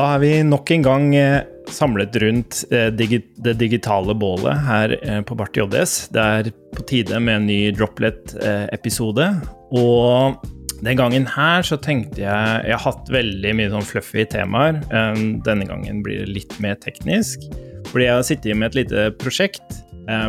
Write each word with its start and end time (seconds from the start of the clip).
Da 0.00 0.14
er 0.14 0.20
vi 0.22 0.28
nok 0.46 0.70
en 0.72 0.84
gang 0.84 1.10
eh, 1.18 1.42
samlet 1.68 2.14
rundt 2.22 2.62
eh, 2.72 2.88
det 2.88 3.52
digitale 3.60 4.14
bålet 4.16 4.62
her 4.64 4.94
eh, 4.96 5.18
på 5.28 5.36
Bart 5.36 5.58
JS. 5.58 6.06
Det 6.14 6.22
er 6.22 6.48
på 6.72 6.86
tide 6.88 7.20
med 7.20 7.42
en 7.42 7.48
ny 7.50 7.58
Droplet-episode. 7.76 9.26
Og 9.76 10.40
den 10.80 10.96
gangen 10.96 11.28
her 11.28 11.66
så 11.66 11.76
tenkte 11.76 12.22
jeg 12.22 12.62
Jeg 12.64 12.72
har 12.72 12.86
hatt 12.86 13.12
veldig 13.12 13.52
mye 13.58 13.74
sånn 13.74 13.84
fluffy 13.84 14.24
temaer. 14.32 14.80
Denne 15.44 15.68
gangen 15.68 16.00
blir 16.06 16.24
det 16.24 16.32
litt 16.38 16.56
mer 16.64 16.80
teknisk. 16.80 17.44
Fordi 17.90 18.06
jeg 18.06 18.16
har 18.16 18.24
sittet 18.30 18.56
med 18.56 18.70
et 18.70 18.80
lite 18.80 19.10
prosjekt 19.20 19.82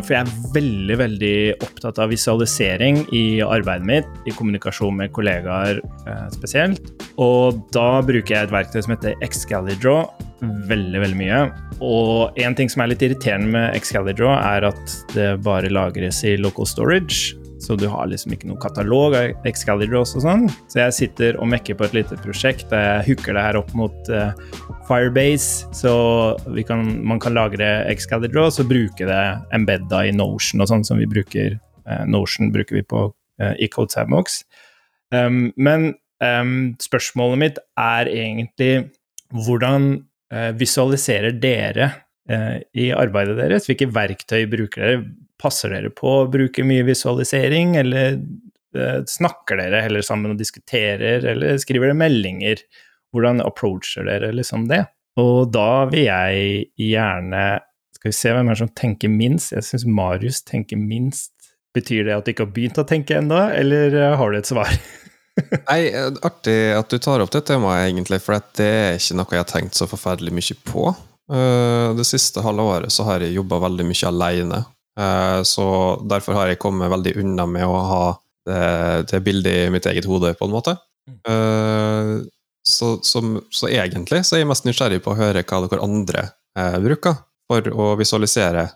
for 0.04 0.16
jeg 0.16 0.25
er 0.25 0.50
veldig 0.55 0.97
veldig 1.00 1.36
opptatt 1.64 2.01
av 2.01 2.11
visualisering 2.14 3.04
i 3.15 3.42
arbeidet 3.42 3.88
mitt, 3.88 4.10
i 4.29 4.33
kommunikasjon 4.36 5.00
med 5.00 5.14
kollegaer 5.15 5.79
eh, 5.82 6.28
spesielt. 6.36 6.92
Og 7.21 7.61
da 7.75 8.02
bruker 8.05 8.36
jeg 8.36 8.50
et 8.50 8.54
verktøy 8.54 8.82
som 8.82 8.96
heter 8.96 9.18
Excalidraw 9.25 10.05
veldig, 10.41 11.02
veldig 11.04 11.19
mye. 11.19 11.41
Og 11.82 12.39
en 12.41 12.57
ting 12.57 12.69
som 12.71 12.83
er 12.83 12.91
litt 12.93 13.04
irriterende 13.05 13.52
med 13.54 13.78
Excalidraw, 13.78 14.33
er 14.38 14.69
at 14.71 14.97
det 15.15 15.29
bare 15.46 15.71
lagres 15.71 16.24
i 16.27 16.38
local 16.39 16.69
storage. 16.69 17.38
Så 17.61 17.75
du 17.78 17.86
har 17.92 18.10
liksom 18.10 18.33
ikke 18.33 18.50
noen 18.50 18.61
katalog 18.61 19.14
av 19.18 19.47
Excalibros 19.47 20.15
og 20.18 20.24
sånn. 20.25 20.47
Så 20.71 20.79
jeg 20.82 20.96
sitter 20.97 21.38
og 21.38 21.50
mekker 21.52 21.78
på 21.78 21.86
et 21.86 21.96
lite 22.00 22.18
prosjekt 22.24 22.71
der 22.71 22.82
jeg 22.88 23.11
hooker 23.11 23.38
det 23.38 23.46
her 23.46 23.60
opp 23.60 23.69
mot 23.78 24.10
uh, 24.10 24.33
Firebase. 24.89 25.69
Så 25.78 25.93
kan, 26.68 26.83
man 27.05 27.21
kan 27.21 27.38
lagre 27.38 27.69
Excalibros 27.92 28.57
og 28.64 28.71
bruke 28.71 29.05
det 29.07 29.21
embedda 29.54 30.04
i 30.10 30.16
Notion 30.16 30.66
og 30.66 30.71
sånn 30.74 30.86
som 30.88 31.02
vi 31.02 31.10
bruker. 31.10 31.60
Uh, 31.86 32.02
Notion 32.09 32.50
bruker 32.53 32.81
vi 32.81 32.85
på 32.85 33.08
uh, 33.11 33.53
i 33.61 33.69
CodeSabmox. 33.69 34.41
Um, 35.13 35.52
men 35.53 35.91
um, 36.23 36.72
spørsmålet 36.81 37.44
mitt 37.45 37.66
er 37.80 38.09
egentlig 38.09 38.73
hvordan 39.31 39.94
visualiserer 40.55 41.33
dere 41.44 41.89
i 42.72 42.85
arbeidet 42.95 43.33
deres? 43.35 43.66
Hvilke 43.67 43.89
verktøy 43.91 44.45
bruker 44.47 44.83
dere? 44.83 45.00
Passer 45.42 45.73
dere 45.73 45.92
på 45.94 46.09
å 46.20 46.30
bruke 46.31 46.66
mye 46.67 46.86
visualisering, 46.88 47.75
eller 47.81 48.20
eh, 48.78 49.02
snakker 49.09 49.58
dere 49.61 49.84
heller 49.88 50.06
sammen 50.06 50.36
og 50.36 50.42
diskuterer, 50.42 51.25
eller 51.34 51.59
skriver 51.61 51.89
dere 51.89 52.00
meldinger? 52.00 52.64
Hvordan 53.11 53.42
approacher 53.44 54.08
dere 54.08 54.31
liksom 54.36 54.69
det? 54.72 54.86
Og 55.19 55.52
da 55.52 55.84
vil 55.92 56.06
jeg 56.06 56.62
gjerne 56.80 57.42
Skal 57.97 58.08
vi 58.08 58.16
se 58.16 58.31
hvem 58.31 58.47
er 58.50 58.58
som 58.58 58.69
tenker 58.72 59.12
minst? 59.12 59.52
Jeg 59.52 59.66
syns 59.67 59.84
Marius 59.86 60.39
tenker 60.47 60.80
minst. 60.80 61.34
Betyr 61.75 62.08
det 62.08 62.16
at 62.16 62.25
du 62.25 62.31
ikke 62.31 62.47
har 62.47 62.56
begynt 62.56 62.80
å 62.81 62.88
tenke 62.88 63.19
ennå, 63.19 63.38
eller 63.53 63.94
eh, 63.94 64.16
har 64.17 64.31
du 64.31 64.39
et 64.39 64.50
svar? 64.50 64.72
Nei, 65.69 65.92
Artig 66.25 66.58
at 66.75 66.92
du 66.92 66.97
tar 67.00 67.23
opp 67.23 67.31
det 67.31 67.45
temaet, 67.47 67.89
egentlig, 67.89 68.19
for 68.23 68.42
det 68.58 68.67
er 68.67 68.97
ikke 68.97 69.17
noe 69.19 69.36
jeg 69.36 69.44
har 69.44 69.52
tenkt 69.52 69.78
så 69.78 69.88
forferdelig 69.88 70.34
mye 70.36 70.58
på. 70.67 70.89
Eh, 71.31 71.88
det 71.95 72.08
siste 72.09 72.44
halve 72.44 72.66
året 72.73 72.92
så 72.92 73.06
har 73.08 73.23
jeg 73.23 73.38
jobba 73.38 73.62
veldig 73.67 73.88
mye 73.88 74.09
alene. 74.09 74.62
Eh, 75.00 75.44
så 75.44 75.66
derfor 76.09 76.38
har 76.38 76.52
jeg 76.52 76.59
kommet 76.61 76.92
veldig 76.92 77.16
unna 77.23 77.47
med 77.50 77.67
å 77.67 77.80
ha 77.88 78.03
det, 78.47 78.61
det 79.11 79.22
bildet 79.25 79.67
i 79.67 79.72
mitt 79.73 79.88
eget 79.89 80.08
hode, 80.09 80.34
på 80.38 80.47
en 80.47 80.53
måte. 80.53 80.75
Eh, 81.08 82.14
så, 82.67 82.92
som, 83.06 83.38
så, 83.50 83.69
egentlig 83.72 84.23
så 84.28 84.38
er 84.38 84.44
jeg 84.44 84.52
mest 84.52 84.67
nysgjerrig 84.67 85.02
på 85.03 85.14
å 85.14 85.17
høre 85.17 85.44
hva 85.47 85.64
dere 85.66 85.86
andre 85.86 86.28
eh, 86.58 86.78
bruker 86.84 87.17
for 87.52 87.72
å 87.73 87.95
visualisere. 88.00 88.69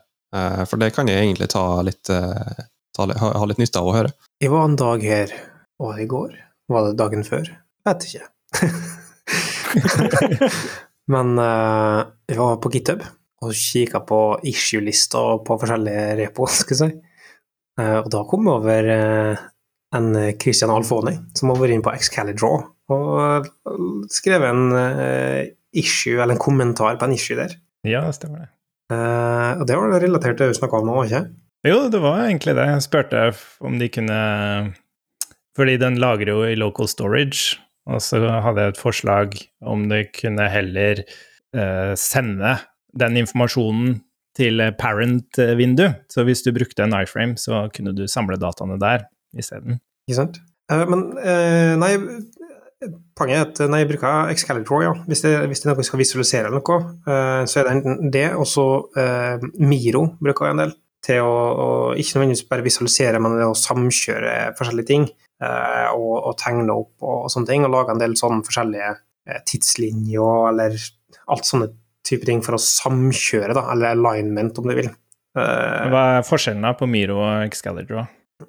for 0.68 0.82
det 0.82 0.90
kan 0.92 1.08
jeg 1.08 1.22
egentlig 1.22 1.48
ta 1.48 1.82
litt, 1.86 2.10
ta, 2.10 3.06
ha, 3.08 3.28
ha, 3.40 3.46
litt 3.48 3.62
nytte 3.62 3.80
av 3.80 3.88
å 3.88 3.94
høre. 3.96 4.10
Det 4.42 4.50
var 4.52 4.66
en 4.68 4.76
dag 4.76 5.04
her, 5.06 5.32
og 5.80 6.02
i 6.02 6.08
går? 6.12 6.34
Var 6.68 6.90
det 6.90 6.98
dagen 7.00 7.24
før? 7.24 7.54
Vet 7.88 8.08
ikke. 8.09 8.25
Men 11.14 11.38
uh, 11.40 12.04
jeg 12.28 12.42
var 12.42 12.59
på 12.59 12.72
GitHub 12.74 13.06
og 13.45 13.53
kikka 13.56 14.01
på 14.07 14.22
issue-lista 14.50 15.22
på 15.45 15.59
forskjellige 15.61 16.16
repo, 16.22 16.50
skal 16.51 16.75
jeg 16.75 16.81
si. 16.81 17.13
Eh, 17.81 17.97
og 18.00 18.09
da 18.11 18.23
kom 18.28 18.47
jeg 18.47 18.56
over 18.56 18.89
eh, 18.94 19.44
en 19.95 20.09
Christian 20.41 20.72
Alfoni 20.73 21.16
som 21.35 21.51
har 21.51 21.59
vært 21.59 21.75
inne 21.75 21.85
på 21.85 21.94
Excalidraw 21.95 22.61
og 22.95 23.09
eh, 23.23 23.79
skrevet 24.13 24.51
en 24.51 25.51
issue, 25.75 26.16
eller 26.16 26.38
en 26.38 26.41
kommentar 26.41 27.00
på 27.00 27.07
en 27.07 27.16
issue 27.16 27.38
der. 27.39 27.57
Ja, 27.85 28.06
det 28.07 28.16
stemmer 28.19 28.45
det. 28.45 28.51
Og 28.85 29.63
det 29.66 29.75
var 29.75 29.95
relatert 29.97 30.38
til 30.38 30.45
det 30.45 30.53
du 30.53 30.57
snakka 30.59 30.77
om 30.77 30.91
nå, 30.91 31.00
ikke 31.07 31.23
Jo, 31.66 31.77
det 31.89 32.00
var 32.03 32.19
egentlig 32.27 32.53
det. 32.53 32.66
Jeg 32.69 32.83
spurte 32.85 33.23
om 33.66 33.79
de 33.81 33.88
kunne 33.89 34.19
Fordi 35.57 35.79
den 35.81 35.97
lagrer 35.97 36.29
jo 36.29 36.44
i 36.45 36.57
local 36.59 36.88
storage, 36.88 37.57
og 37.89 37.97
så 38.06 38.22
hadde 38.45 38.62
jeg 38.62 38.75
et 38.75 38.81
forslag 38.81 39.33
om 39.66 39.88
de 39.89 40.03
kunne 40.13 40.45
heller 40.53 41.01
sende 41.97 42.53
den 43.00 43.19
informasjonen 43.22 44.00
til 44.35 44.61
parent-vindu. 44.79 45.89
Så 46.11 46.25
hvis 46.28 46.44
du 46.44 46.51
brukte 46.56 46.83
en 46.83 46.95
iframe, 46.97 47.38
så 47.39 47.66
kunne 47.75 47.95
du 47.95 48.06
samle 48.11 48.38
dataene 48.39 48.79
der 48.81 49.07
isteden. 49.38 49.79
Ikke 50.07 50.19
sant. 50.19 50.41
Uh, 50.72 50.83
men 50.89 51.03
uh, 51.19 51.75
nei, 51.79 51.91
poenget 53.17 53.38
er 53.38 53.45
at 53.45 53.61
når 53.72 53.83
jeg 53.83 53.91
bruker 53.94 54.31
Excalibur, 54.33 54.81
ja, 54.83 54.95
hvis 55.07 55.23
det, 55.23 55.35
hvis 55.50 55.61
det 55.61 55.69
er 55.69 55.73
noe 55.73 55.81
vi 55.81 55.88
skal 55.88 56.01
visualisere 56.01 56.51
noe, 56.53 56.79
så 57.47 57.61
er 57.61 57.66
det 57.66 57.72
enten 57.72 58.11
det, 58.13 58.28
og 58.35 58.45
så 58.50 58.66
Miro 59.57 60.03
bruker 60.19 60.50
jeg 60.50 60.57
en 60.57 60.62
del. 60.66 60.73
Til 61.06 61.22
å, 61.22 61.31
å 61.31 61.67
ikke 62.01 62.17
nødvendigvis 62.17 62.47
bare 62.50 62.66
visualisere, 62.66 63.22
men 63.22 63.38
å 63.45 63.56
samkjøre 63.57 64.35
forskjellige 64.57 64.89
ting. 64.89 65.07
Og, 65.45 66.13
og, 66.17 66.31
tegne 66.41 66.66
opp 66.73 67.03
og, 67.03 67.16
og, 67.16 67.31
sånne 67.31 67.50
ting, 67.50 67.66
og 67.66 67.73
lage 67.73 67.94
en 67.94 68.01
del 68.01 68.16
sånne 68.19 68.45
forskjellige 68.47 68.91
tidslinjer 69.50 70.50
eller 70.51 70.77
alt 71.31 71.47
sånne 71.47 71.69
type 72.06 72.28
ting 72.28 72.44
for 72.46 72.58
å 72.58 72.62
samkjøre, 72.62 73.56
da, 73.58 73.66
eller 73.74 73.96
alignment, 73.96 74.60
om 74.62 74.70
du 74.70 74.76
vil. 74.78 74.92
Uh, 75.36 75.90
Hva 75.92 76.04
er 76.18 76.28
forskjellen 76.28 76.78
på 76.80 76.88
Miro 76.88 77.20
og 77.20 77.44
Excalibur? 77.44 78.06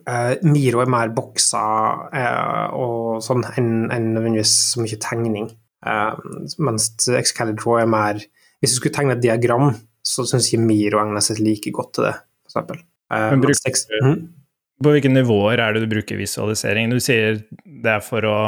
Uh, 0.06 0.34
Miro 0.46 0.82
er 0.82 0.90
mer 0.90 1.10
boksa 1.14 1.62
uh, 2.10 2.74
og 2.74 3.22
sånn 3.24 3.44
enn 3.56 3.88
en 3.94 4.12
nødvendigvis 4.14 4.54
så 4.72 4.82
mye 4.84 4.98
tegning. 5.02 5.50
mens 6.58 6.88
Excalibur 7.14 7.78
er 7.78 7.86
mer 7.86 8.16
Hvis 8.58 8.72
du 8.72 8.78
skulle 8.80 8.94
tegne 8.96 9.14
et 9.14 9.20
diagram, 9.22 9.74
så 10.02 10.24
syns 10.26 10.48
ikke 10.48 10.64
Miro 10.64 11.02
egner 11.02 11.22
seg 11.22 11.42
like 11.44 11.70
godt 11.74 11.92
til 11.98 12.08
det, 12.08 12.14
f.eks. 12.48 12.82
Men 13.12 13.42
bruker, 13.42 13.76
mm? 14.02 14.16
På 14.82 14.92
hvilke 14.92 15.10
nivåer 15.12 15.60
er 15.62 15.76
det 15.76 15.84
du 15.84 15.90
bruker 15.90 16.18
visualisering? 16.18 16.90
Du 16.90 16.98
sier 17.00 17.38
det 17.64 17.92
er 17.92 18.02
for 18.04 18.24
å 18.26 18.38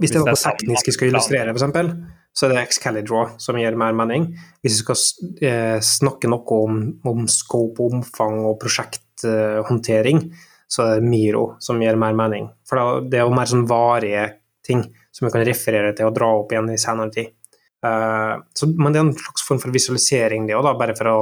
Hvis 0.00 0.14
det 0.14 0.22
er 0.22 0.32
på 0.32 0.40
teknisk 0.40 0.90
jeg 0.90 0.96
skal 0.96 1.12
illustrere, 1.12 1.54
f.eks., 1.54 2.00
så 2.32 2.46
er 2.46 2.54
det 2.54 2.62
Excalidraw 2.62 3.34
som 3.42 3.58
gir 3.58 3.76
mer 3.78 3.96
mening. 3.96 4.28
Hvis 4.62 4.78
vi 4.78 4.84
skal 4.84 5.00
eh, 5.46 5.78
snakke 5.84 6.30
noe 6.30 6.60
om, 6.62 6.78
om 7.10 7.26
scope, 7.30 7.82
omfang 7.82 8.38
og 8.46 8.58
prosjekthåndtering, 8.62 10.22
så 10.70 10.84
er 10.84 11.00
det 11.00 11.10
Miro 11.10 11.44
som 11.62 11.82
gir 11.82 11.98
mer 11.98 12.14
mening. 12.16 12.48
For 12.68 13.02
det 13.10 13.18
er 13.18 13.26
jo 13.26 13.34
mer 13.34 13.50
sånn 13.50 13.66
varige 13.70 14.28
ting 14.66 14.84
som 15.10 15.26
vi 15.26 15.34
kan 15.34 15.44
referere 15.46 15.92
til 15.96 16.08
og 16.08 16.16
dra 16.16 16.30
opp 16.38 16.54
igjen 16.54 16.70
i 16.70 16.78
senere 16.80 17.12
tid. 17.14 17.34
Uh, 17.80 18.38
så, 18.54 18.68
men 18.76 18.92
det 18.92 19.00
er 19.00 19.06
en 19.08 19.14
slags 19.16 19.44
form 19.46 19.58
for 19.62 19.74
visualisering, 19.74 20.46
det 20.46 20.54
òg, 20.54 20.68
bare 20.78 20.94
for 20.94 21.10
å 21.10 21.18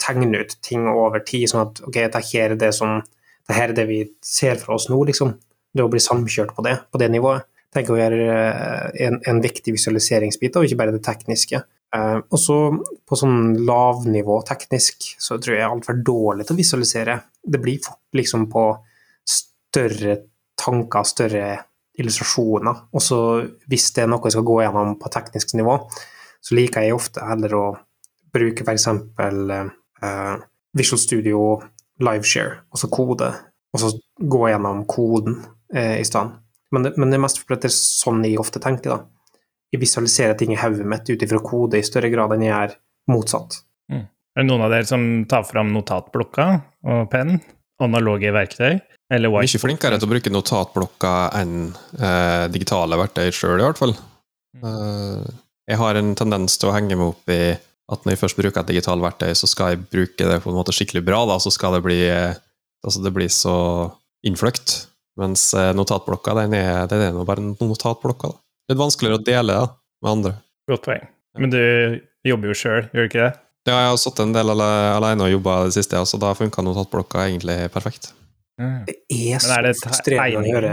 tegne 0.00 0.40
ut 0.40 0.56
ting 0.64 0.86
over 0.88 1.24
tid. 1.26 1.50
Sånn 1.50 1.66
at 1.66 1.82
ok, 1.84 1.98
det 2.14 2.24
her 2.32 2.54
er 2.54 2.60
det 2.60 2.72
som 2.78 3.02
dette 3.02 3.58
er 3.58 3.74
det 3.76 3.84
vi 3.88 4.04
ser 4.24 4.56
for 4.62 4.78
oss 4.78 4.88
nå, 4.88 5.00
liksom. 5.08 5.34
Det 5.72 5.84
å 5.84 5.90
bli 5.92 6.00
samkjørt 6.00 6.54
på 6.56 6.64
det, 6.64 6.76
på 6.92 7.00
det 7.00 7.10
nivået 7.12 7.48
tenker 7.72 7.98
jeg 7.98 8.10
er 8.12 8.18
eh, 8.26 9.06
en, 9.06 9.18
en 9.28 9.40
viktig 9.42 9.74
visualiseringsbit, 9.74 10.58
og 10.58 10.66
ikke 10.66 10.80
bare 10.82 10.94
det 10.94 11.04
tekniske. 11.06 11.62
Uh, 11.92 12.22
og 12.32 12.38
så 12.40 12.54
på 13.04 13.16
sånn 13.20 13.66
lavnivå 13.68 14.38
teknisk, 14.48 15.10
så 15.20 15.36
tror 15.36 15.52
jeg 15.52 15.60
jeg 15.60 15.66
er 15.66 15.74
altfor 15.74 15.98
dårlig 16.00 16.46
til 16.48 16.56
å 16.56 16.60
visualisere. 16.60 17.18
Det 17.44 17.60
blir 17.60 17.82
fort 17.84 18.16
liksom 18.16 18.46
på 18.52 18.62
større 19.28 20.16
tanker, 20.56 21.04
større 21.08 21.44
illustrasjoner. 22.00 22.86
Og 22.96 23.04
så 23.04 23.18
hvis 23.68 23.90
det 23.92 24.06
er 24.06 24.08
noe 24.12 24.24
jeg 24.24 24.38
skal 24.38 24.48
gå 24.48 24.56
gjennom 24.62 24.96
på 25.00 25.12
teknisk 25.12 25.52
nivå, 25.58 25.76
så 26.42 26.56
liker 26.56 26.86
jeg 26.86 26.96
ofte 26.96 27.24
heller 27.28 27.56
å 27.58 27.66
bruke 28.32 28.64
f.eks. 28.64 28.88
Uh, 29.20 30.36
Visual 30.72 31.00
Studio 31.00 31.42
Liveshare, 32.02 32.62
altså 32.72 32.88
kode, 32.90 33.28
og 33.72 33.82
så 33.82 33.92
gå 34.16 34.46
gjennom 34.48 34.86
koden 34.88 35.42
uh, 35.76 35.98
i 36.00 36.08
stedet. 36.08 36.40
Men 36.72 36.86
det, 36.86 36.94
men 36.96 37.12
det 37.12 37.18
er 37.18 37.24
mest 37.26 37.42
fordi 37.42 37.60
det 37.64 37.70
er 37.70 37.76
sånn 37.76 38.22
jeg 38.26 38.40
ofte 38.40 38.62
tenker. 38.62 38.96
da. 38.96 39.38
Jeg 39.72 39.82
visualiserer 39.82 40.36
ting 40.38 40.52
i 40.54 40.60
hodet 40.60 40.86
mitt 40.88 41.08
ut 41.08 41.24
ifra 41.24 41.40
kode 41.44 41.80
i 41.80 41.86
større 41.86 42.10
grad 42.12 42.34
enn 42.36 42.46
jeg 42.46 42.56
er 42.56 42.76
motsatt. 43.12 43.62
Mm. 43.92 44.06
Er 44.06 44.44
det 44.44 44.48
noen 44.48 44.64
av 44.64 44.72
dere 44.72 44.88
som 44.88 45.04
tar 45.28 45.44
fram 45.48 45.72
notatblokka 45.74 46.48
og 46.88 47.04
penn? 47.12 47.38
Analoge 47.82 48.32
verktøy? 48.32 48.80
Eller 49.12 49.32
white? 49.32 49.44
Jeg 49.44 49.50
er 49.50 49.58
ikke 49.58 49.66
flinkere 49.66 49.98
til 49.98 50.08
å 50.08 50.12
bruke 50.12 50.32
notatblokka 50.32 51.14
enn 51.40 51.56
eh, 51.98 52.46
digitale 52.52 52.96
verktøy 53.00 53.32
sjøl, 53.34 53.58
i 53.60 53.66
hvert 53.66 53.80
fall. 53.80 53.96
Mm. 54.56 54.62
Uh, 54.64 55.40
jeg 55.68 55.80
har 55.80 55.98
en 55.98 56.14
tendens 56.18 56.56
til 56.60 56.70
å 56.70 56.74
henge 56.76 56.96
meg 56.96 57.12
opp 57.14 57.32
i 57.32 57.42
at 57.92 58.04
når 58.04 58.14
jeg 58.14 58.22
først 58.22 58.38
bruker 58.38 58.62
et 58.62 58.70
digitalt 58.70 59.04
verktøy, 59.04 59.32
så 59.36 59.48
skal 59.50 59.74
jeg 59.74 59.84
bruke 59.92 60.28
det 60.28 60.38
på 60.44 60.52
en 60.52 60.56
måte 60.56 60.74
skikkelig 60.74 61.04
bra. 61.04 61.24
da, 61.28 61.38
Så 61.42 61.52
skal 61.52 61.76
det 61.76 61.82
bli, 61.84 62.00
eh, 62.08 62.38
altså 62.84 63.02
det 63.04 63.12
blir 63.12 63.28
så 63.28 63.56
innfløkt. 64.24 64.91
Mens 65.20 65.50
eh, 65.58 65.72
notatblokka 65.76 66.34
den 66.40 66.54
er, 66.56 66.86
den 66.88 67.02
er 67.04 67.18
bare 67.28 67.44
notatblokka. 67.44 68.32
da. 68.32 68.40
Litt 68.72 68.80
vanskeligere 68.80 69.20
å 69.20 69.24
dele 69.26 69.58
da, 69.58 69.66
med 70.04 70.12
andre. 70.12 70.34
Godt 70.70 70.86
poeng. 70.86 71.08
Men 71.40 71.52
du 71.52 71.62
jobber 72.28 72.52
jo 72.52 72.56
sjøl, 72.56 72.86
gjør 72.92 73.06
du 73.06 73.10
ikke 73.10 73.24
det? 73.24 73.32
Ja, 73.68 73.76
jeg 73.78 73.90
har 73.92 73.98
sittet 74.00 74.24
en 74.24 74.34
del 74.34 74.52
ale 74.54 74.68
alene 74.96 75.26
og 75.26 75.34
jobba 75.36 75.58
det 75.68 75.76
siste, 75.76 76.00
så 76.08 76.18
da 76.20 76.32
funka 76.34 76.64
notatblokka 76.64 77.26
egentlig 77.28 77.58
perfekt. 77.74 78.10
Mm. 78.60 78.80
Det 78.88 78.96
er 79.08 79.42
så 79.42 79.52
Men 79.52 79.58
er 79.58 79.68
det 79.68 79.74
frustrerende 79.80 80.40
å 80.40 80.56
høre, 80.56 80.72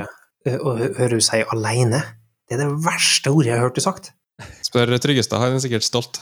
å 0.58 0.74
høre 0.80 1.20
du 1.20 1.24
si 1.24 1.44
'aleine'. 1.44 2.02
Det 2.50 2.58
er 2.58 2.64
det 2.64 2.72
verste 2.82 3.30
ordet 3.30 3.52
jeg 3.52 3.60
har 3.60 3.68
hørt 3.68 3.78
du 3.78 3.84
sagt. 3.86 4.12
Spør 4.66 4.98
Tryggestad, 4.98 5.40
han 5.40 5.54
er 5.58 5.64
sikkert 5.64 5.86
stolt. 5.86 6.22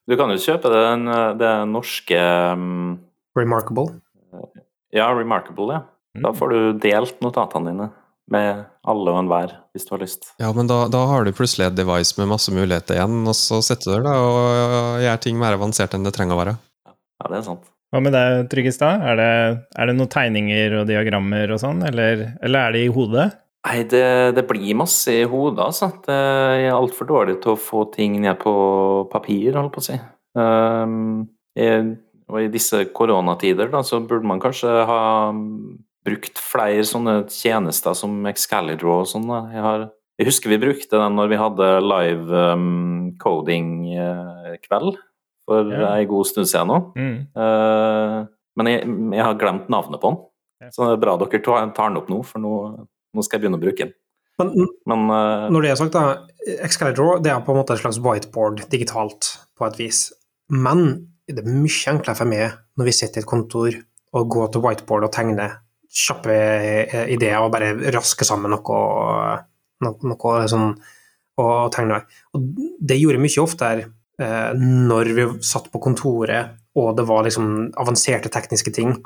Du 0.04 0.18
kan 0.20 0.28
jo 0.28 0.36
kjøpe 0.36 0.68
den, 0.68 1.08
det 1.40 1.50
norske 1.70 2.18
um, 2.52 2.98
Remarkable. 3.38 4.03
Ja, 4.94 5.10
Remarkable, 5.16 5.72
ja. 5.74 5.82
Da 6.22 6.30
får 6.36 6.52
du 6.54 6.58
delt 6.78 7.16
notatene 7.24 7.72
dine 7.72 7.88
med 8.30 8.60
alle 8.88 9.10
og 9.12 9.18
enhver, 9.24 9.50
hvis 9.74 9.84
du 9.84 9.90
har 9.96 10.00
lyst. 10.04 10.30
Ja, 10.40 10.52
men 10.56 10.68
da, 10.70 10.84
da 10.88 11.00
har 11.10 11.26
du 11.26 11.32
plutselig 11.36 11.66
et 11.66 11.74
device 11.76 12.14
med 12.20 12.30
masse 12.30 12.54
muligheter 12.54 12.96
igjen, 12.96 13.18
og 13.28 13.34
så 13.36 13.58
sitter 13.66 13.90
du 13.90 13.94
der 13.98 14.04
da 14.06 14.14
og 14.22 15.02
gjør 15.02 15.18
ting 15.26 15.36
mer 15.42 15.56
avansert 15.58 15.92
enn 15.98 16.06
det 16.06 16.14
trenger 16.16 16.38
å 16.38 16.40
være. 16.40 16.54
Ja, 16.86 17.28
det 17.32 17.40
er 17.40 17.46
sant. 17.50 17.66
Hva 17.92 18.00
med 18.02 18.14
deg, 18.16 18.46
Tryggestad? 18.50 19.02
Er 19.06 19.18
det, 19.20 19.28
er 19.78 19.90
det 19.90 19.96
noen 19.98 20.10
tegninger 20.14 20.78
og 20.80 20.86
diagrammer 20.88 21.52
og 21.54 21.60
sånn, 21.62 21.82
eller, 21.86 22.24
eller 22.42 22.70
er 22.70 22.74
det 22.78 22.84
i 22.86 22.94
hodet? 22.94 23.26
Nei, 23.68 23.76
det, 23.92 24.06
det 24.38 24.42
blir 24.48 24.74
masse 24.76 25.12
i 25.14 25.26
hodet, 25.30 25.60
altså. 25.66 25.90
Det- 26.06 26.16
Jeg 26.62 26.70
er 26.70 26.78
altfor 26.78 27.06
dårlig 27.10 27.36
til 27.44 27.54
å 27.54 27.60
få 27.60 27.84
ting 27.94 28.16
ned 28.22 28.38
på 28.42 28.54
papir, 29.12 29.54
holdt 29.58 29.72
på 29.76 29.82
å 29.84 29.86
si. 29.90 30.00
Um, 30.34 31.28
jeg, 31.56 31.94
og 32.30 32.38
i 32.40 32.48
disse 32.52 32.84
koronatider, 32.96 33.68
da, 33.72 33.82
så 33.84 34.00
burde 34.00 34.26
man 34.28 34.40
kanskje 34.42 34.70
ha 34.88 35.00
brukt 36.04 36.40
flere 36.40 36.84
sånne 36.84 37.22
tjenester 37.32 37.94
som 37.96 38.16
Excalidraw 38.28 39.02
og 39.02 39.08
sånn. 39.08 39.28
Jeg, 39.52 39.62
har, 39.64 39.86
jeg 40.20 40.28
husker 40.28 40.52
vi 40.52 40.58
brukte 40.60 41.00
den 41.00 41.16
når 41.16 41.30
vi 41.32 41.38
hadde 41.40 41.68
live 41.84 42.42
um, 42.54 43.12
coding-kveld 43.22 44.98
for 45.44 45.72
Ja. 45.72 45.94
ei 45.98 46.06
god 46.08 46.26
stund 46.28 46.48
siden 46.48 46.70
nå. 46.72 46.78
Mm. 46.96 47.16
Uh, 47.36 48.24
men 48.56 48.70
jeg, 48.70 48.86
jeg 49.18 49.24
har 49.26 49.38
glemt 49.40 49.68
navnet 49.72 50.00
på 50.00 50.12
den, 50.12 50.20
Ja. 50.64 50.70
så 50.72 50.86
det 50.88 50.92
er 50.98 51.02
bra 51.02 51.16
dere 51.20 51.42
tar 51.44 51.88
den 51.90 51.98
opp 52.00 52.08
nå, 52.08 52.22
for 52.24 52.40
nå, 52.40 52.54
nå 53.14 53.24
skal 53.24 53.38
jeg 53.38 53.44
begynne 53.44 53.60
å 53.60 53.64
bruke 53.64 53.84
den. 53.84 53.92
Men 54.38 54.68
Men 54.90 55.10
uh, 55.10 55.48
når 55.52 55.62
det 55.62 55.70
er 55.70 55.76
sagt, 55.78 55.92
da, 55.94 56.24
Excalibur 56.64 57.20
det 57.22 57.30
er 57.32 57.40
på 57.44 57.52
en 57.52 57.60
måte 57.60 57.74
et 57.76 57.80
slags 57.82 58.00
whiteboard 58.02 58.64
digitalt, 58.70 59.34
på 59.56 59.66
et 59.68 59.78
vis. 59.78 60.08
Men 60.50 61.13
det 61.28 61.40
er 61.40 61.48
mye 61.48 61.92
enklere 61.92 62.18
for 62.18 62.28
meg 62.28 62.56
når 62.78 62.88
vi 62.90 62.96
sitter 62.96 63.20
i 63.20 63.24
et 63.24 63.28
kontor 63.28 63.76
og 64.14 64.30
går 64.30 64.50
til 64.52 64.64
whiteboard 64.64 65.06
og 65.08 65.14
tegner 65.14 65.58
kjappe 65.94 66.34
eh, 66.34 67.12
ideer 67.14 67.42
og 67.42 67.52
bare 67.54 67.72
raske 67.94 68.26
sammen 68.26 68.52
noe, 68.54 68.78
noe, 69.84 70.10
noe 70.10 70.34
sånn 70.50 70.72
og 71.40 71.72
tegner. 71.74 72.04
Og 72.34 72.44
det 72.78 72.98
gjorde 73.00 73.18
jeg 73.18 73.24
mye 73.24 73.42
oftere 73.42 73.86
eh, 74.22 74.50
når 74.58 75.12
vi 75.16 75.28
satt 75.46 75.70
på 75.72 75.82
kontoret 75.82 76.60
og 76.78 76.96
det 76.98 77.06
var 77.06 77.26
liksom 77.26 77.70
avanserte 77.78 78.32
tekniske 78.34 78.72
ting 78.74 78.96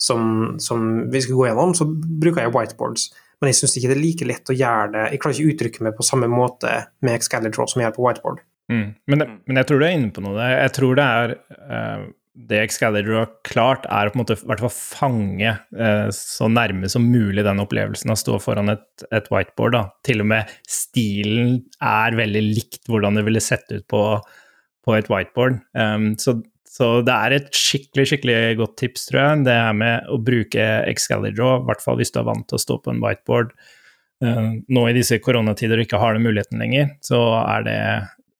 som, 0.00 0.54
som 0.58 1.10
vi 1.12 1.20
skulle 1.20 1.36
gå 1.36 1.50
gjennom, 1.50 1.74
så 1.76 1.84
bruker 1.86 2.46
jeg 2.46 2.54
whiteboards. 2.54 3.10
Men 3.40 3.50
jeg 3.50 3.60
syns 3.60 3.76
ikke 3.76 3.90
det 3.90 3.96
er 3.96 4.02
like 4.04 4.28
lett 4.28 4.50
å 4.52 4.56
gjøre 4.56 4.88
det 4.92 5.02
Jeg 5.14 5.20
klarer 5.20 5.36
ikke 5.36 5.44
å 5.44 5.52
uttrykke 5.54 5.84
meg 5.86 5.94
på 5.96 6.04
samme 6.04 6.28
måte 6.28 6.72
med 7.04 7.16
Excalibur 7.16 7.68
som 7.68 7.80
jeg 7.80 7.88
gjør 7.88 7.96
på 7.96 8.06
whiteboard. 8.06 8.42
Mm. 8.70 8.86
Men, 9.10 9.18
det- 9.24 9.28
men 9.50 9.58
jeg 9.60 9.66
tror 9.68 9.80
du 9.82 9.86
er 9.88 9.96
inne 9.98 10.12
på 10.14 10.22
noe. 10.24 10.48
Jeg 10.54 10.72
tror 10.76 10.96
det 11.00 11.04
er 11.10 11.36
uh, 11.66 12.08
det 12.40 12.60
Excalibur 12.62 13.16
har 13.18 13.32
klart, 13.44 13.84
er 13.90 14.08
å 14.08 14.12
på 14.12 14.16
en 14.16 14.20
måte 14.22 14.36
i 14.38 14.46
hvert 14.48 14.62
fall 14.62 14.70
fange 14.72 15.50
uh, 15.76 16.06
så 16.14 16.46
nærme 16.48 16.88
som 16.88 17.02
mulig 17.10 17.42
den 17.44 17.58
opplevelsen 17.60 18.12
av 18.12 18.16
å 18.16 18.20
stå 18.22 18.36
foran 18.40 18.70
et, 18.72 18.84
et 19.12 19.26
whiteboard. 19.34 19.74
Da. 19.74 19.82
Til 20.06 20.22
og 20.22 20.28
med 20.30 20.52
stilen 20.70 21.58
er 21.82 22.16
veldig 22.16 22.42
likt 22.46 22.86
hvordan 22.88 23.18
det 23.18 23.26
ville 23.26 23.42
sett 23.44 23.66
ut 23.74 23.84
på, 23.90 24.04
på 24.86 24.94
et 24.96 25.10
whiteboard. 25.12 25.58
Um, 25.74 26.12
så, 26.22 26.36
så 26.70 26.92
det 27.04 27.16
er 27.18 27.34
et 27.40 27.50
skikkelig 27.58 28.06
skikkelig 28.12 28.38
godt 28.62 28.78
tips, 28.84 29.08
tror 29.10 29.20
jeg, 29.24 29.42
det 29.50 29.58
er 29.58 29.76
med 29.82 30.08
å 30.14 30.20
bruke 30.30 30.70
Excalibur, 30.88 31.58
i 31.58 31.66
hvert 31.68 31.82
fall 31.84 31.98
hvis 32.00 32.14
du 32.14 32.22
er 32.22 32.30
vant 32.30 32.46
til 32.48 32.60
å 32.60 32.62
stå 32.62 32.78
på 32.86 32.94
en 32.94 33.02
whiteboard. 33.02 33.50
Uh, 34.24 34.54
nå 34.70 34.86
i 34.88 34.94
disse 34.96 35.18
koronatider 35.24 35.80
og 35.82 35.86
ikke 35.88 36.00
har 36.00 36.14
den 36.16 36.24
muligheten 36.30 36.62
lenger, 36.62 36.94
så 37.04 37.18
er 37.42 37.66
det 37.66 37.78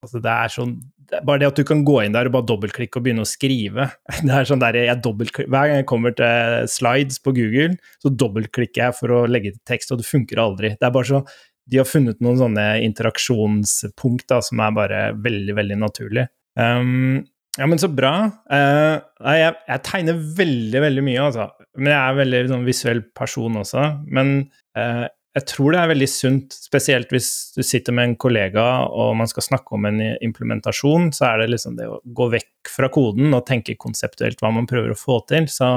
Altså 0.01 0.21
det 0.25 0.33
er 0.33 0.53
sånn 0.53 0.79
det 1.11 1.19
er 1.19 1.25
Bare 1.27 1.43
det 1.43 1.49
at 1.51 1.59
du 1.59 1.67
kan 1.67 1.83
gå 1.85 1.97
inn 2.05 2.15
der 2.15 2.29
og 2.31 2.37
bare 2.37 2.47
dobbeltklikke 2.47 3.01
og 3.01 3.05
begynne 3.05 3.25
å 3.27 3.29
skrive. 3.29 3.89
Det 4.23 4.31
er 4.31 4.47
sånn 4.47 4.63
der 4.63 4.79
jeg 4.79 5.01
Hver 5.03 5.51
gang 5.51 5.81
jeg 5.81 5.89
kommer 5.91 6.15
til 6.15 6.69
slides 6.71 7.19
på 7.25 7.35
Google, 7.35 7.75
så 7.99 8.13
dobbeltklikker 8.15 8.85
jeg 8.85 8.97
for 8.97 9.17
å 9.17 9.25
legge 9.27 9.57
til 9.57 9.65
tekst, 9.67 9.91
og 9.91 9.99
det 9.99 10.07
funker 10.07 10.39
aldri. 10.39 10.71
Det 10.79 10.87
er 10.87 10.95
bare 10.95 11.11
så 11.11 11.25
De 11.71 11.81
har 11.83 11.89
funnet 11.89 12.23
noen 12.23 12.39
sånne 12.39 12.69
interaksjonspunkt 12.87 14.29
da, 14.31 14.39
som 14.43 14.63
er 14.63 14.79
bare 14.79 15.03
veldig, 15.19 15.59
veldig 15.59 15.81
naturlig. 15.83 16.29
Um, 16.55 17.27
ja, 17.59 17.67
men 17.67 17.83
så 17.83 17.91
bra. 17.91 18.15
Uh, 18.47 19.03
jeg, 19.35 19.55
jeg 19.67 19.85
tegner 19.87 20.25
veldig, 20.39 20.83
veldig 20.87 21.05
mye, 21.11 21.27
altså. 21.27 21.51
Men 21.79 21.95
jeg 21.95 22.01
er 22.01 22.19
veldig 22.23 22.43
sånn, 22.51 22.67
visuell 22.67 23.03
person 23.17 23.59
også. 23.61 23.83
Men 24.11 24.33
eh, 24.79 25.05
jeg 25.37 25.47
tror 25.47 25.75
det 25.75 25.79
er 25.81 25.91
veldig 25.93 26.09
sunt, 26.11 26.55
spesielt 26.59 27.13
hvis 27.15 27.31
du 27.55 27.63
sitter 27.63 27.95
med 27.95 28.09
en 28.09 28.15
kollega 28.19 28.65
og 28.91 29.13
man 29.21 29.29
skal 29.31 29.45
snakke 29.47 29.77
om 29.77 29.85
en 29.87 30.01
implementasjon, 30.27 31.13
så 31.15 31.29
er 31.29 31.43
det 31.43 31.53
liksom 31.53 31.77
det 31.79 31.87
å 31.87 32.01
gå 32.03 32.27
vekk 32.33 32.71
fra 32.73 32.89
koden 32.91 33.37
og 33.37 33.45
tenke 33.47 33.79
konseptuelt 33.79 34.43
hva 34.43 34.51
man 34.57 34.67
prøver 34.71 34.91
å 34.91 34.99
få 34.99 35.21
til, 35.31 35.47
så, 35.47 35.77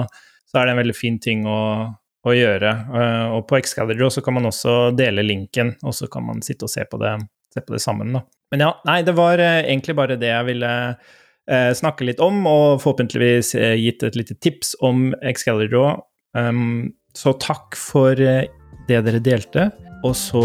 så 0.50 0.58
er 0.60 0.66
det 0.66 0.74
en 0.74 0.82
veldig 0.82 0.96
fin 0.98 1.20
ting 1.22 1.46
å, 1.46 1.60
å 2.26 2.34
gjøre. 2.34 2.72
Eh, 2.98 3.36
og 3.36 3.46
på 3.50 3.60
Excalibur 3.60 4.10
så 4.14 4.24
kan 4.26 4.40
man 4.40 4.50
også 4.50 4.94
dele 4.98 5.26
linken, 5.26 5.76
og 5.86 5.94
så 5.98 6.10
kan 6.10 6.26
man 6.32 6.42
sitte 6.46 6.66
og 6.66 6.74
se 6.74 6.88
på 6.90 6.98
det, 7.04 7.14
se 7.54 7.62
på 7.62 7.76
det 7.76 7.84
sammen, 7.84 8.16
da. 8.18 8.24
Men 8.54 8.66
ja, 8.66 8.72
nei, 8.90 9.00
det 9.06 9.14
var 9.18 9.42
eh, 9.42 9.60
egentlig 9.68 9.98
bare 10.02 10.18
det 10.18 10.32
jeg 10.32 10.50
ville 10.50 10.74
eh, 10.90 11.70
snakke 11.78 12.10
litt 12.10 12.26
om, 12.26 12.42
og 12.50 12.82
forhåpentligvis 12.82 13.54
gitt 13.82 14.10
et 14.10 14.18
lite 14.18 14.38
tips 14.42 14.74
om 14.82 15.12
Excalibur. 15.22 16.02
Um, 16.34 16.96
så 17.14 17.36
takk 17.38 17.78
for 17.78 18.18
det 18.90 19.04
dere 19.08 19.24
delte. 19.24 19.70
Og 20.04 20.16
så 20.20 20.44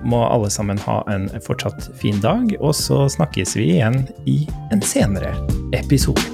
må 0.00 0.22
alle 0.24 0.48
sammen 0.52 0.80
ha 0.86 1.02
en 1.12 1.28
fortsatt 1.44 1.90
fin 2.00 2.22
dag, 2.24 2.54
og 2.60 2.72
så 2.78 3.04
snakkes 3.12 3.52
vi 3.60 3.74
igjen 3.76 4.06
i 4.24 4.38
en 4.72 4.80
senere 4.80 5.34
episode. 5.76 6.33